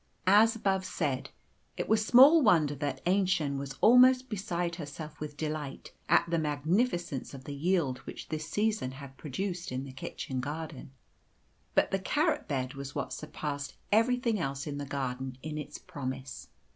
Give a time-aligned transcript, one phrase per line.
[0.25, 1.29] As above said,
[1.77, 7.31] it was small wonder that Aennchen was almost beside herself with delight at the magnificence
[7.35, 10.89] of the yield which this season had produced in the kitchen garden.
[11.75, 16.47] But the carrot bed was what surpassed everything else in the garden in its promise.